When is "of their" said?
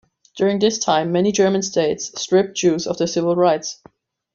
2.87-3.05